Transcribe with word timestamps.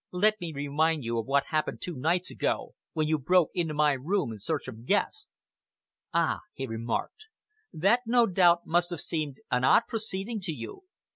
"Let 0.11 0.41
me 0.41 0.51
remind 0.51 1.03
you 1.03 1.19
of 1.19 1.27
what 1.27 1.43
happened 1.51 1.79
two 1.79 1.95
nights 1.95 2.31
ago, 2.31 2.73
when 2.93 3.07
you 3.07 3.19
broke 3.19 3.51
into 3.53 3.75
my 3.75 3.91
room 3.93 4.31
in 4.31 4.39
search 4.39 4.67
of 4.67 4.87
Guest." 4.87 5.29
"Ah!" 6.11 6.39
he 6.55 6.65
remarked, 6.65 7.27
"that, 7.71 7.99
no 8.07 8.25
doubt, 8.25 8.65
must 8.65 8.89
have 8.89 8.99
seemed 9.01 9.41
an 9.51 9.63
odd 9.63 9.83
proceeding 9.87 10.39
to 10.41 10.53
you. 10.53 10.85